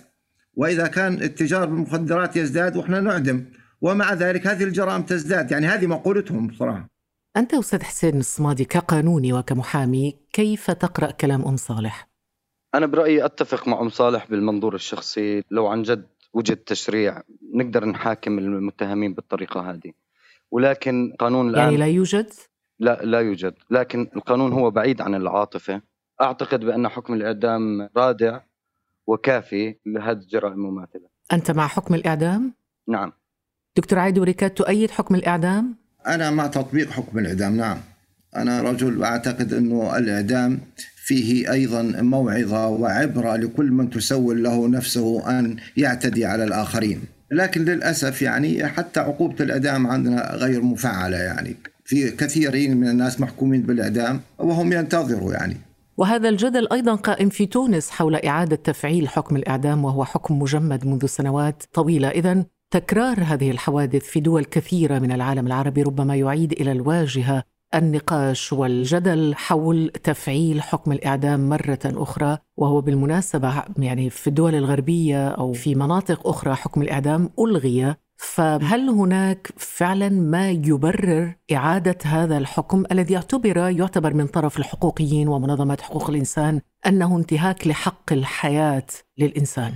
وإذا 0.56 0.88
كان 0.88 1.14
التجار 1.14 1.66
بالمخدرات 1.66 2.36
يزداد 2.36 2.78
وإحنا 2.78 3.00
نعدم. 3.00 3.46
ومع 3.82 4.14
ذلك 4.14 4.48
هذه 4.48 4.64
الجرائم 4.64 5.02
تزداد. 5.02 5.52
يعني 5.52 5.68
هذه 5.68 5.88
مقولتهم 5.88 6.48
بصراحة. 6.48 6.90
أنت 7.38 7.54
أستاذ 7.54 7.84
حسين 7.84 8.20
الصمادي 8.20 8.66
كقانوني 8.66 9.34
وكمحامي 9.34 10.20
كيف 10.34 10.72
تقرأ 10.72 11.12
كلام 11.12 11.46
أم 11.46 11.58
صالح؟ 11.58 12.10
أنا 12.76 12.86
برأيي 12.86 13.26
أتفق 13.26 13.68
مع 13.68 13.82
أم 13.82 13.90
صالح 13.90 14.30
بالمنظور 14.30 14.76
الشخصي. 14.76 15.44
لو 15.52 15.68
عن 15.68 15.84
جد 15.84 16.08
وجد 16.34 16.58
تشريع 16.58 17.22
نقدر 17.54 17.86
نحاكم 17.86 18.40
المتهمين 18.40 19.14
بالطريقة 19.14 19.72
هذه. 19.72 19.92
ولكن 20.52 21.16
قانون 21.20 21.50
الآن 21.50 21.64
يعني 21.64 21.78
لا 21.78 21.88
يوجد؟ 21.88 22.34
لا 22.80 23.00
لا 23.04 23.20
يوجد. 23.20 23.54
لكن 23.70 24.08
القانون 24.16 24.54
هو 24.54 24.72
بعيد 24.72 25.02
عن 25.02 25.16
العاطفة. 25.16 25.82
أعتقد 26.22 26.60
بأن 26.60 26.88
حكم 26.88 27.14
الإعدام 27.14 27.90
رادع. 27.98 28.40
وكافي 29.08 29.76
لهذه 29.86 30.18
الجرائم 30.18 30.54
المماثلة. 30.54 31.08
أنت 31.34 31.52
مع 31.52 31.68
حكم 31.68 31.96
الإعدام؟ 31.96 32.54
نعم. 32.88 33.12
دكتور 33.78 34.00
عايدو 34.00 34.24
ريكات 34.24 34.58
تؤيد 34.58 34.92
حكم 34.92 35.16
الإعدام؟ 35.16 35.76
أنا 36.08 36.32
مع 36.32 36.48
تطبيق 36.48 36.90
حكم 36.90 37.20
الإعدام 37.20 37.58
نعم. 37.58 37.78
أنا 38.36 38.62
رجل 38.62 39.04
أعتقد 39.04 39.54
أنه 39.54 39.98
الإعدام 39.98 40.60
فيه 40.96 41.52
أيضا 41.52 41.82
موعظة 42.02 42.68
وعبرة 42.68 43.36
لكل 43.36 43.72
من 43.72 43.90
تسول 43.90 44.44
له 44.44 44.68
نفسه 44.68 45.40
أن 45.40 45.58
يعتدي 45.78 46.26
على 46.26 46.44
الآخرين. 46.44 47.02
لكن 47.32 47.66
للأسف 47.66 48.22
يعني 48.22 48.68
حتى 48.68 49.00
عقوبة 49.00 49.44
الإعدام 49.44 49.88
عندنا 49.88 50.36
غير 50.36 50.62
مفعلة 50.62 51.18
يعني. 51.18 51.56
في 51.86 52.12
كثيرين 52.12 52.78
من 52.78 52.88
الناس 52.88 53.22
محكومين 53.22 53.62
بالإعدام 53.62 54.22
وهم 54.38 54.74
ينتظروا 54.74 55.34
يعني. 55.34 55.58
وهذا 55.98 56.30
الجدل 56.30 56.68
أيضا 56.72 56.96
قائم 56.96 57.30
في 57.30 57.46
تونس 57.46 57.90
حول 57.90 58.16
إعادة 58.16 58.56
تفعيل 58.56 59.10
حكم 59.10 59.36
الإعدام 59.36 59.86
وهو 59.86 60.06
حكم 60.06 60.40
مجمد 60.40 60.88
منذ 60.88 61.06
سنوات 61.06 61.64
طويلة. 61.74 62.10
اذا 62.10 62.46
تكرار 62.72 63.20
هذه 63.24 63.52
الحوادث 63.52 64.04
في 64.04 64.20
دول 64.20 64.46
كثيرة 64.46 65.00
من 65.00 65.12
العالم 65.12 65.48
العربي 65.48 65.84
ربما 65.84 66.16
يعيد 66.16 66.52
إلى 66.52 66.72
الواجهة 66.72 67.44
النقاش 67.76 68.54
والجدل 68.54 69.36
حول 69.36 69.92
تفعيل 70.04 70.62
حكم 70.62 70.92
الإعدام 70.92 71.50
مرة 71.50 71.80
أخرى 71.86 72.38
وهو 72.58 72.82
بالمناسبة 72.82 73.64
يعني 73.78 74.10
في 74.10 74.28
الدول 74.28 74.56
الغربية 74.56 75.28
أو 75.28 75.54
في 75.54 75.76
مناطق 75.76 76.28
أخرى 76.28 76.56
حكم 76.56 76.82
الإعدام 76.82 77.30
ألغي 77.40 77.96
فهل 78.18 78.90
هناك 78.90 79.48
فعلا 79.58 80.10
ما 80.10 80.52
يبرر 80.52 81.36
إعادة 81.52 81.98
هذا 82.06 82.38
الحكم 82.38 82.84
الذي 82.92 83.16
اعتبر 83.16 83.58
يعتبر 83.58 84.14
من 84.14 84.28
طرف 84.28 84.58
الحقوقيين 84.58 85.28
ومنظمات 85.28 85.82
حقوق 85.82 86.10
الإنسان 86.10 86.62
أنه 86.88 87.18
انتهاك 87.18 87.68
لحق 87.68 88.14
الحياة 88.14 88.86
للإنسان؟ 89.18 89.74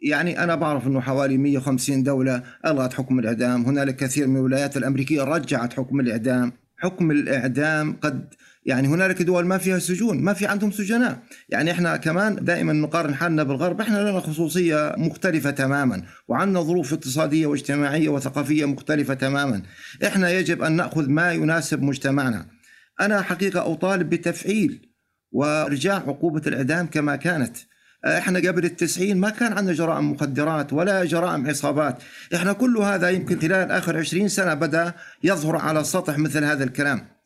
يعني 0.00 0.44
أنا 0.44 0.54
بعرف 0.54 0.86
أنه 0.86 1.00
حوالي 1.00 1.38
150 1.38 2.02
دولة 2.02 2.42
ألغت 2.66 2.92
حكم 2.92 3.18
الإعدام 3.18 3.64
هنالك 3.64 3.96
كثير 3.96 4.26
من 4.26 4.36
الولايات 4.36 4.76
الأمريكية 4.76 5.22
رجعت 5.22 5.72
حكم 5.72 6.00
الإعدام 6.00 6.52
حكم 6.76 7.10
الإعدام 7.10 7.96
قد 8.02 8.34
يعني 8.68 8.88
هنالك 8.88 9.22
دول 9.22 9.46
ما 9.46 9.58
فيها 9.58 9.78
سجون 9.78 10.22
ما 10.22 10.32
في 10.32 10.46
عندهم 10.46 10.70
سجناء. 10.70 11.18
يعني 11.48 11.70
إحنا 11.70 11.96
كمان 11.96 12.44
دائما 12.44 12.72
نقارن 12.72 13.14
حالنا 13.14 13.42
بالغرب 13.42 13.80
إحنا 13.80 14.10
لنا 14.10 14.20
خصوصية 14.20 14.94
مختلفة 14.96 15.50
تماما 15.50 16.02
وعندنا 16.28 16.62
ظروف 16.62 16.92
اقتصادية 16.92 17.46
واجتماعية 17.46 18.08
وثقافية 18.08 18.64
مختلفة 18.64 19.14
تماما. 19.14 19.62
إحنا 20.06 20.30
يجب 20.30 20.62
أن 20.62 20.72
نأخذ 20.72 21.08
ما 21.08 21.32
يناسب 21.32 21.82
مجتمعنا. 21.82 22.46
أنا 23.00 23.22
حقيقة 23.22 23.72
أطالب 23.72 24.10
بتفعيل 24.10 24.88
وإرجاع 25.32 25.94
عقوبة 25.94 26.42
الإعدام 26.46 26.86
كما 26.86 27.16
كانت. 27.16 27.56
إحنا 28.04 28.38
قبل 28.38 28.64
التسعين 28.64 29.18
ما 29.18 29.30
كان 29.30 29.52
عندنا 29.52 29.74
جرائم 29.74 30.12
مخدرات 30.12 30.72
ولا 30.72 31.04
جرائم 31.04 31.48
عصابات. 31.48 32.02
إحنا 32.34 32.52
كل 32.52 32.76
هذا 32.76 33.10
يمكن 33.10 33.40
خلال 33.40 33.70
آخر 33.70 33.98
عشرين 33.98 34.28
سنة 34.28 34.54
بدأ 34.54 34.92
يظهر 35.22 35.56
على 35.56 35.80
السطح 35.80 36.18
مثل 36.18 36.44
هذا 36.44 36.64
الكلام. 36.64 37.17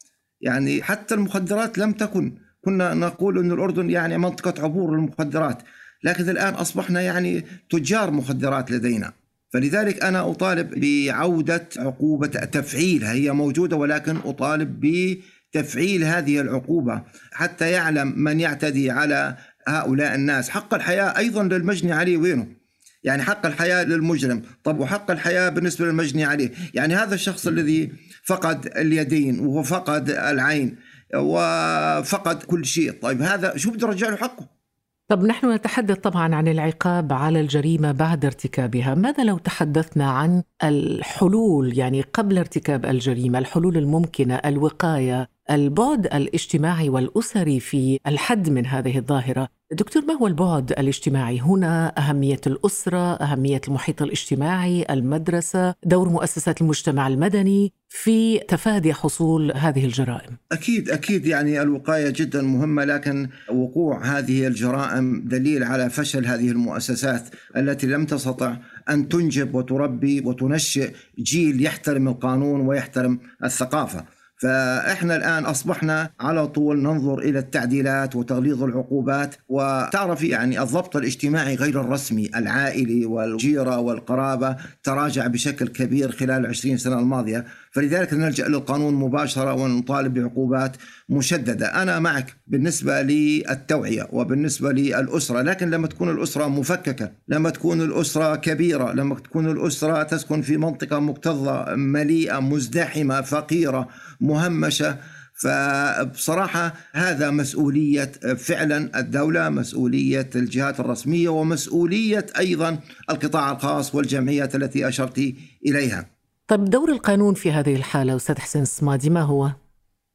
يعني 0.43 0.83
حتى 0.83 1.15
المخدرات 1.15 1.79
لم 1.79 1.93
تكن. 1.93 2.39
كنا 2.65 2.95
نقول 2.95 3.39
أن 3.39 3.53
الأردن 3.53 3.91
يعني 3.91 4.19
منطقة 4.19 4.65
عبور 4.65 4.97
للمخدرات 4.97 5.63
لكن 6.05 6.29
الآن 6.29 6.55
أصبحنا 6.55 7.01
يعني 7.01 7.45
تجار 7.71 8.11
مخدرات 8.11 8.71
لدينا. 8.71 9.13
فلذلك 9.53 10.05
أنا 10.05 10.31
أطالب 10.31 10.81
بعودة 10.81 11.69
عقوبة 11.77 12.27
تفعيلها 12.27 13.13
هي 13.13 13.33
موجودة 13.33 13.77
ولكن 13.77 14.17
أطالب 14.17 14.81
بتفعيل 14.81 16.05
هذه 16.05 16.41
العقوبة 16.41 17.03
حتى 17.33 17.71
يعلم 17.71 18.15
من 18.17 18.41
يعتدي 18.41 18.91
على 18.91 19.37
هؤلاء 19.69 20.15
الناس. 20.15 20.51
حق 20.51 20.75
الحياة 20.75 21.19
أيضا 21.19 21.43
للمجني 21.43 21.93
عليه 21.93 22.17
وينه؟ 22.17 22.62
يعني 23.05 23.23
حق 23.23 23.47
الحياة 23.47 23.85
للمجرم. 23.85 24.43
طب 24.65 24.81
وحق 24.81 25.11
الحياة 25.11 25.49
بالنسبة 25.49 25.87
للمجني 25.87 26.25
عليه؟ 26.25 26.51
يعني 26.75 26.95
هذا 26.95 27.15
الشخص 27.15 27.47
الذي 27.47 27.93
فقد 28.25 28.67
اليدين 28.77 29.47
وفقد 29.47 30.11
العين 30.11 30.77
وفقد 31.15 32.43
كل 32.43 32.65
شيء. 32.65 32.93
طيب 33.03 33.23
هذا 33.23 33.57
شو 33.57 33.71
بده 33.71 33.89
يرجع 33.89 34.09
له 34.09 34.17
حقه؟ 34.17 34.63
طب 35.09 35.25
نحن 35.25 35.53
نتحدث 35.53 35.99
طبعا 35.99 36.35
عن 36.35 36.49
العقاب 36.49 37.13
على 37.13 37.41
الجريمة 37.41 37.93
بعد 37.93 38.25
ارتكابها، 38.25 38.95
ماذا 38.95 39.25
لو 39.25 39.39
تحدثنا 39.39 40.11
عن 40.11 40.43
الحلول 40.65 41.79
يعني 41.79 42.01
قبل 42.01 42.39
ارتكاب 42.39 42.87
الجريمة، 42.87 43.39
الحلول 43.39 43.77
الممكنة، 43.77 44.35
الوقاية، 44.35 45.29
البعد 45.51 46.07
الاجتماعي 46.07 46.89
والأسري 46.89 47.61
في 47.61 47.99
الحد 48.07 48.51
من 48.51 48.67
هذه 48.67 48.99
الظاهرة، 48.99 49.49
دكتور 49.73 50.05
ما 50.05 50.15
هو 50.15 50.27
البعد 50.27 50.73
الاجتماعي؟ 50.73 51.41
هنا 51.41 51.93
أهمية 51.99 52.41
الأسرة 52.47 53.15
أهمية 53.15 53.61
المحيط 53.69 54.03
الاجتماعي 54.03 54.87
المدرسة 54.91 55.75
دور 55.85 56.09
مؤسسات 56.09 56.61
المجتمع 56.61 57.07
المدني 57.07 57.73
في 57.89 58.39
تفادي 58.39 58.95
حصول 58.95 59.53
هذه 59.57 59.85
الجرائم. 59.85 60.37
أكيد 60.53 60.91
أكيد 60.91 61.27
يعني 61.27 61.63
الوقاية 61.63 62.11
جدا 62.11 62.43
مهمة 62.43 62.85
لكن 62.85 63.29
وقوع 63.51 64.19
هذه 64.19 64.47
الجرائم 64.47 65.23
دليل 65.29 65.65
على 65.65 65.91
فشل 65.91 66.27
هذه 66.27 66.51
المؤسسات 66.51 67.29
التي 67.57 67.87
لم 67.87 68.07
تستطع 68.07 68.57
أن 68.91 69.09
تنجب 69.09 69.55
وتربي 69.55 70.21
وتنشئ 70.21 70.93
جيل 71.19 71.65
يحترم 71.65 72.09
القانون 72.09 72.61
ويحترم 72.61 73.19
الثقافة. 73.45 74.05
فإحنا 74.43 75.17
الآن 75.17 75.45
أصبحنا 75.45 76.11
على 76.21 76.47
طول 76.47 76.83
ننظر 76.83 77.19
إلى 77.19 77.39
التعديلات 77.39 78.17
وتغليظ 78.17 78.63
العقوبات 78.63 79.35
وتعرف 79.49 80.23
يعني 80.23 80.63
الضبط 80.63 80.97
الاجتماعي 80.97 81.55
غير 81.55 81.81
الرسمي 81.81 82.31
العائلي 82.37 83.07
والجيرة 83.07 83.79
والقرابة 83.79 84.57
تراجع 84.83 85.27
بشكل 85.27 85.69
كبير 85.69 86.13
خلال 86.13 86.31
العشرين 86.31 86.79
سنة 86.79 86.99
الماضية. 86.99 87.45
فلذلك 87.73 88.15
نلجأ 88.15 88.49
للقانون 88.49 88.95
مباشرة 88.95 89.55
ونطالب 89.55 90.15
بعقوبات 90.15 90.77
مشددة. 91.09 91.83
أنا 91.83 91.99
معك 91.99 92.37
بالنسبة 92.47 93.03
للتوعية 93.03 94.09
وبالنسبة 94.13 94.73
للأسرة 94.73 95.43
لكن 95.43 95.71
لما 95.71 95.87
تكون 95.87 96.11
الأسرة 96.11 96.49
مفككة 96.49 97.13
لما 97.29 97.51
تكون 97.51 97.81
الأسرة 97.81 98.37
كبيرة 98.37 98.93
لما 98.93 99.15
تكون 99.15 99.51
الأسرة 99.51 100.03
تسكن 100.03 100.43
في 100.43 100.57
منطقة 100.57 100.99
مكتظة 101.01 101.75
مليئة 101.75 102.41
مزدحمة 102.41 103.21
فقيرة 103.21 103.89
مهمشة 104.21 104.99
فبصراحة 105.35 106.75
هذا 106.93 107.31
مسؤولية 107.31 108.13
فعلا 108.37 109.01
الدولة 109.01 109.49
مسؤولية 109.49 110.31
الجهات 110.37 110.81
الرسمية 110.81 111.29
ومسؤولية 111.29 112.27
أيضا 112.39 112.79
القطاع 113.11 113.53
الخاص 113.53 113.95
والجمعيات 113.95 114.55
التي 114.55 114.89
أشرت 114.89 115.35
إليها. 115.67 116.07
طيب 116.53 116.65
دور 116.65 116.93
القانون 116.93 117.35
في 117.35 117.51
هذه 117.51 117.77
الحالة 117.77 118.17
أستاذ 118.17 118.39
حسين 118.39 118.63
الصمادي 118.63 119.11
ما 119.11 119.23
هو؟ 119.23 119.51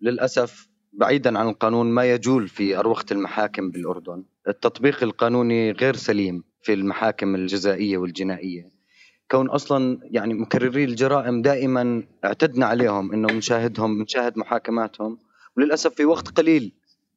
للأسف 0.02 0.70
بعيدا 0.94 1.40
عن 1.40 1.50
القانون 1.50 1.86
ما 1.86 2.12
يجول 2.12 2.48
في 2.48 2.78
أروقة 2.78 3.06
المحاكم 3.12 3.72
بالأردن 3.72 4.24
التطبيق 4.48 5.04
القانوني 5.04 5.72
غير 5.72 5.96
سليم 5.96 6.44
في 6.62 6.74
المحاكم 6.74 7.36
الجزائية 7.36 7.98
والجنائية 7.98 8.72
كون 9.32 9.50
أصلا 9.50 10.00
يعني 10.04 10.34
مكرري 10.34 10.84
الجرائم 10.84 11.42
دائما 11.42 12.04
اعتدنا 12.26 12.66
عليهم 12.66 13.14
إنه 13.14 13.28
بنشاهدهم 13.28 13.98
بنشاهد 13.98 14.38
محاكماتهم 14.38 15.18
وللأسف 15.58 15.94
في 15.94 16.06
وقت 16.06 16.28
قليل 16.28 16.74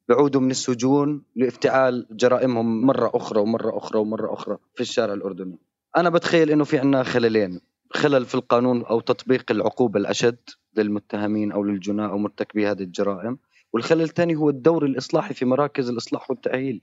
بيعودوا 0.09 0.41
من 0.41 0.51
السجون 0.51 1.23
لافتعال 1.35 2.07
جرائمهم 2.11 2.85
مرة 2.85 3.11
أخرى 3.13 3.39
ومرة 3.39 3.77
أخرى 3.77 3.99
ومرة 3.99 4.33
أخرى 4.33 4.57
في 4.75 4.81
الشارع 4.81 5.13
الأردني. 5.13 5.59
أنا 5.97 6.09
بتخيل 6.09 6.51
إنه 6.51 6.63
في 6.63 6.77
عندنا 6.77 7.03
خللين، 7.03 7.61
خلل 7.93 8.25
في 8.25 8.35
القانون 8.35 8.85
أو 8.85 8.99
تطبيق 8.99 9.51
العقوبة 9.51 9.99
الأشد 9.99 10.37
للمتهمين 10.77 11.51
أو 11.51 11.63
للجناة 11.63 12.07
أو 12.09 12.17
مرتكبي 12.17 12.67
هذه 12.67 12.83
الجرائم، 12.83 13.37
والخلل 13.73 14.01
الثاني 14.01 14.35
هو 14.35 14.49
الدور 14.49 14.85
الإصلاحي 14.85 15.33
في 15.33 15.45
مراكز 15.45 15.89
الإصلاح 15.89 16.29
والتأهيل. 16.29 16.81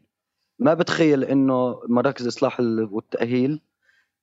ما 0.59 0.75
بتخيل 0.75 1.25
إنه 1.25 1.81
مراكز 1.89 2.23
الإصلاح 2.23 2.61
والتأهيل 2.61 3.61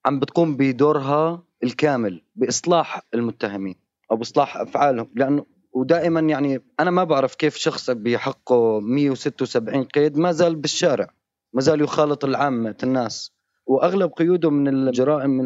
عم 0.05 0.19
بتقوم 0.19 0.57
بدورها 0.57 1.43
الكامل 1.63 2.21
بإصلاح 2.35 3.01
المتهمين 3.13 3.75
أو 4.11 4.15
بإصلاح 4.15 4.57
أفعالهم. 4.57 5.09
لأنه 5.15 5.45
ودائما 5.73 6.19
يعني 6.19 6.61
أنا 6.79 6.91
ما 6.91 7.03
بعرف 7.03 7.35
كيف 7.35 7.55
شخص 7.55 7.89
بحقه 7.89 8.79
176 8.79 9.83
قيد 9.83 10.17
ما 10.17 10.31
زال 10.31 10.55
بالشارع 10.55 11.07
ما 11.53 11.61
زال 11.61 11.81
يخالط 11.81 12.25
العامة 12.25 12.75
الناس. 12.83 13.34
وأغلب 13.65 14.11
قيوده 14.11 14.49
من 14.49 14.67
الجرائم 14.67 15.41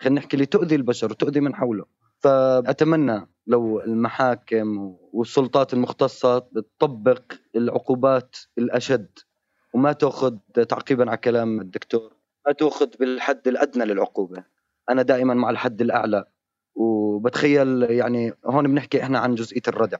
خلينا 0.00 0.20
نحكي 0.20 0.34
اللي 0.34 0.46
تؤذي 0.46 0.74
البشر 0.74 1.10
وتؤذي 1.10 1.40
من 1.40 1.54
حوله. 1.54 1.84
فأتمنى 2.18 3.26
لو 3.46 3.80
المحاكم 3.80 4.96
والسلطات 5.12 5.74
المختصة 5.74 6.38
تطبق 6.78 7.22
العقوبات 7.56 8.36
الأشد 8.58 9.08
وما 9.74 9.92
تأخذ 9.92 10.36
تعقيبا 10.68 11.10
على 11.10 11.16
كلام 11.16 11.60
الدكتور 11.60 12.12
ما 12.46 12.52
تأخذ 12.52 12.88
بالحد 13.00 13.48
الأدنى 13.48 13.84
للعقوبة. 13.84 14.44
أنا 14.90 15.02
دائما 15.02 15.34
مع 15.34 15.50
الحد 15.50 15.80
الأعلى. 15.80 16.24
وبتخيل 16.74 17.82
يعني 17.82 18.32
هون 18.46 18.68
بنحكي 18.68 19.02
إحنا 19.02 19.18
عن 19.18 19.34
جزئية 19.34 19.62
الردع. 19.68 19.98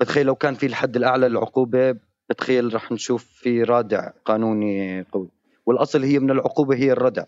بتخيل 0.00 0.26
لو 0.26 0.34
كان 0.34 0.54
في 0.54 0.66
الحد 0.66 0.96
الأعلى 0.96 1.28
للعقوبة 1.28 1.96
بتخيل 2.30 2.74
رح 2.74 2.92
نشوف 2.92 3.24
في 3.24 3.62
رادع 3.62 4.10
قانوني 4.24 5.02
قوي. 5.02 5.28
والأصل 5.68 6.04
هي 6.04 6.18
من 6.18 6.30
العقوبة 6.30 6.76
هي 6.76 6.92
الردع. 6.92 7.24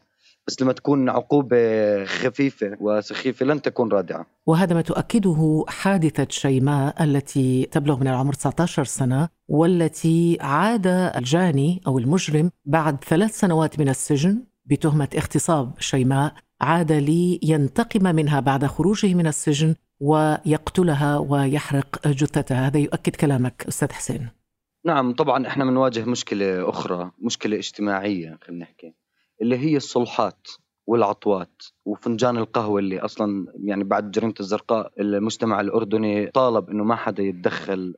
بس 0.47 0.63
لما 0.63 0.73
تكون 0.73 1.09
عقوبة 1.09 2.05
خفيفة 2.05 2.77
وسخيفة 2.81 3.47
لن 3.47 3.63
تكون 3.63 3.93
رادعة. 3.93 4.27
وهذا 4.47 4.75
ما 4.75 4.81
تؤكده 4.81 5.65
حادثة 5.69 6.27
شيماء 6.31 7.05
التي 7.05 7.69
تبلغ 7.73 8.01
من 8.01 8.09
العمر 8.09 8.33
19 8.33 8.85
سنة 8.85 9.29
والتي 9.49 10.39
عاد 10.41 10.87
الجاني 10.87 11.81
أو 11.87 11.99
المجرم 11.99 12.51
بعد 12.65 13.05
ثلاث 13.05 13.41
سنوات 13.41 13.81
من 13.81 13.89
السجن 13.89 14.43
بتهمة 14.65 15.09
اغتصاب 15.17 15.73
شيماء 15.79 16.35
عاد 16.61 16.93
لينتقم 16.93 18.15
منها 18.15 18.41
بعد 18.41 18.67
خروجه 18.67 19.15
من 19.15 19.27
السجن 19.27 19.75
ويقتلها 20.01 21.19
ويحرق 21.19 22.09
جثتها. 22.09 22.67
هذا 22.67 22.79
يؤكد 22.79 23.17
كلامك 23.17 23.65
أستاذ 23.69 23.93
حسين. 23.93 24.40
نعم 24.85 25.13
طبعا 25.15 25.47
إحنا 25.47 25.65
بنواجه 25.65 26.05
مشكلة 26.05 26.69
أخرى 26.69 27.11
مشكلة 27.19 27.57
اجتماعية 27.57 28.39
خلينا 28.43 28.63
نحكي 28.65 28.95
اللي 29.43 29.59
هي 29.59 29.77
الصلحات 29.77 30.49
والعطوات 30.87 31.63
وفنجان 31.85 32.37
القهوة 32.37 32.79
اللي 32.81 33.01
أصلا 33.01 33.47
يعني 33.65 33.85
بعد 33.85 34.11
جريمة 34.11 34.35
الزرقاء 34.41 34.93
المجتمع 35.01 35.61
الأردني 35.61 36.27
طالب 36.27 36.71
أنه 36.71 36.85
ما 36.85 36.97
حدا 36.97 37.23
يتدخل 37.23 37.95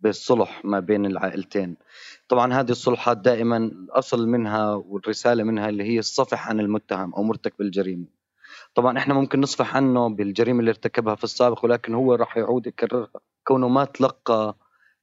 بالصلح 0.00 0.64
ما 0.64 0.80
بين 0.80 1.06
العائلتين. 1.06 1.76
طبعا 2.28 2.52
هذه 2.54 2.70
الصلحات 2.70 3.18
دائما 3.18 3.56
الأصل 3.56 4.28
منها 4.28 4.74
والرسالة 4.74 5.44
منها 5.44 5.68
اللي 5.68 5.84
هي 5.84 5.98
الصفح 5.98 6.48
عن 6.48 6.60
المتهم 6.60 7.14
أو 7.14 7.22
مرتكب 7.22 7.60
الجريمة. 7.60 8.06
طبعا 8.74 8.98
إحنا 8.98 9.14
ممكن 9.14 9.40
نصفح 9.40 9.76
عنه 9.76 10.08
بالجريمة 10.08 10.60
اللي 10.60 10.70
ارتكبها 10.70 11.14
في 11.14 11.24
السابق 11.24 11.64
ولكن 11.64 11.94
هو 11.94 12.14
راح 12.14 12.36
يعود 12.36 12.66
يكررها. 12.66 13.08
كونه 13.44 13.68
ما 13.68 13.84
تلقى 13.84 14.56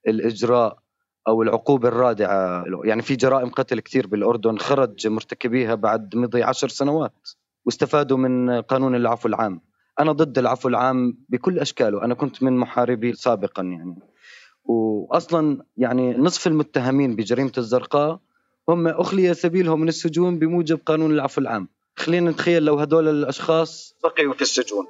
الإجراء 0.07 0.80
أو 1.27 1.41
العقوبة 1.41 1.87
الرادعة. 1.87 2.65
يعني 2.83 3.01
في 3.01 3.15
جرائم 3.15 3.49
قتل 3.49 3.79
كثير 3.79 4.07
بالأردن 4.07 4.57
خرج 4.57 5.07
مرتكبيها 5.07 5.75
بعد 5.75 6.15
مضي 6.15 6.43
عشر 6.43 6.67
سنوات 6.67 7.29
واستفادوا 7.65 8.17
من 8.17 8.61
قانون 8.61 8.95
العفو 8.95 9.27
العام. 9.27 9.61
أنا 9.99 10.11
ضد 10.11 10.37
العفو 10.37 10.67
العام 10.67 11.17
بكل 11.29 11.59
أشكاله. 11.59 12.03
أنا 12.03 12.13
كنت 12.13 12.43
من 12.43 12.57
محاربي 12.57 13.13
سابقا 13.13 13.63
يعني. 13.63 13.95
واصلا 14.65 15.63
يعني 15.77 16.13
نصف 16.13 16.47
المتهمين 16.47 17.15
بجريمة 17.15 17.51
الزرقاء 17.57 18.19
هم 18.69 18.87
أخلي 18.87 19.33
سبيلهم 19.33 19.81
من 19.81 19.87
السجون 19.87 20.39
بموجب 20.39 20.79
قانون 20.85 21.11
العفو 21.11 21.41
العام. 21.41 21.67
خلينا 21.95 22.31
نتخيل 22.31 22.65
لو 22.65 22.79
هدول 22.79 23.07
الأشخاص 23.07 23.95
بقيوا 24.03 24.33
في 24.33 24.41
السجون. 24.41 24.85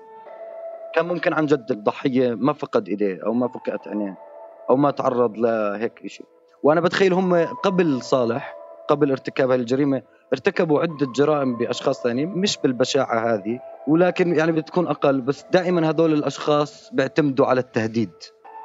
كان 0.95 1.05
ممكن 1.05 1.33
عن 1.33 1.45
جد 1.45 1.65
الضحية 1.71 2.35
ما 2.35 2.53
فقد 2.53 2.89
إيديه 2.89 3.25
أو 3.25 3.33
ما 3.33 3.47
فقدت 3.47 3.87
عينيه. 3.87 4.30
أو 4.69 4.75
ما 4.75 4.91
تعرض 4.91 5.37
لهيك 5.37 6.07
شيء 6.07 6.25
وأنا 6.63 6.81
بتخيل 6.81 7.13
هم 7.13 7.35
قبل 7.45 8.01
صالح 8.01 8.55
قبل 8.87 9.11
ارتكاب 9.11 9.51
هذه 9.51 9.59
الجريمه 9.59 10.01
ارتكبوا 10.33 10.81
عدة 10.81 11.05
جرائم 11.15 11.57
بأشخاص 11.57 12.03
ثانيين 12.03 12.29
مش 12.29 12.57
بالبشاعة 12.57 13.33
هذه 13.33 13.59
ولكن 13.87 14.35
يعني 14.35 14.51
بتكون 14.51 14.87
أقل 14.87 15.21
بس 15.21 15.45
دائما 15.51 15.89
هذول 15.89 16.13
الأشخاص 16.13 16.89
بيعتمدوا 16.93 17.45
على 17.45 17.59
التهديد. 17.59 18.11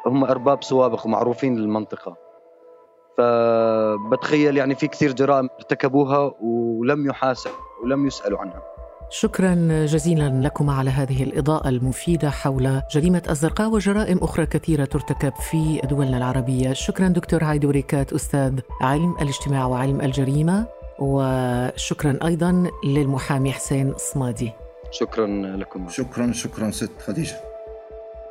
هم 0.07 0.25
أرباب 0.25 0.65
سوابق 0.65 1.07
ومعروفين 1.07 1.57
للمنطقة. 1.57 2.17
فبتخيل 3.19 4.57
يعني 4.57 4.75
في 4.75 4.89
كثير 4.89 5.13
جرائم 5.13 5.49
ارتكبوها 5.59 6.35
ولم 6.41 7.07
يحاسب 7.07 7.51
ولم 7.83 8.07
يسألوا 8.07 8.39
عنها. 8.39 8.63
شكرا 9.11 9.55
جزيلا 9.87 10.41
لكم 10.43 10.71
على 10.71 10.91
هذه 10.91 11.23
الإضاءة 11.23 11.69
المفيدة 11.69 12.31
حول 12.31 12.83
جريمة 12.93 13.23
الزرقاء 13.31 13.71
وجرائم 13.71 14.19
أخرى 14.19 14.47
كثيرة 14.47 14.85
ترتكب 14.85 15.33
في 15.51 15.81
دولنا 15.85 16.17
العربية. 16.17 16.73
شكرا 16.73 17.09
دكتور 17.09 17.45
هايدي 17.45 17.67
وريكات 17.67 18.13
أستاذ 18.13 18.61
علم 18.81 19.17
الاجتماع 19.23 19.67
وعلم 19.67 20.01
الجريمة 20.01 20.67
وشكرا 20.99 22.19
أيضا 22.25 22.71
للمحامي 22.85 23.53
حسين 23.53 23.95
صمادي. 23.97 24.53
شكرا 24.91 25.27
لكم. 25.57 25.89
شكرا 25.89 26.33
شكرا 26.33 26.71
ست 26.71 27.01
خديجة. 27.07 27.37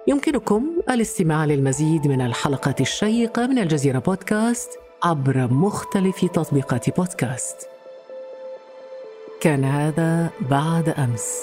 يمكنكم 0.08 0.64
الاستماع 0.90 1.46
للمزيد 1.46 2.08
من 2.08 2.22
الحلقات 2.22 2.82
الشيقة 2.82 3.48
من 3.48 3.60
الجزيرة 3.60 4.00
بودكاست 4.00 4.70
عبر 5.04 5.48
مختلف 5.48 6.26
تطبيقات 6.26 6.98
بودكاست. 6.98 7.70
كان 9.46 9.64
هذا 9.64 10.30
بعد 10.50 10.90
أمس. 10.90 11.42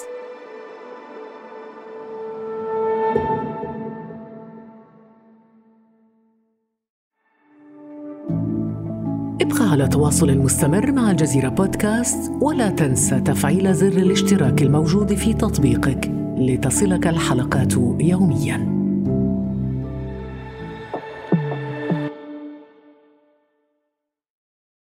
ابقى 9.41 9.69
على 9.71 9.87
تواصل 9.87 10.37
مستمر 10.37 10.91
مع 10.91 11.11
الجزيرة 11.11 11.49
بودكاست 11.49 12.31
ولا 12.41 12.69
تنسى 12.69 13.19
تفعيل 13.19 13.73
زر 13.73 13.87
الاشتراك 13.87 14.61
الموجود 14.61 15.13
في 15.13 15.33
تطبيقك 15.33 16.11
لتصلك 16.37 17.07
الحلقات 17.07 17.73
يومياً. 17.99 18.72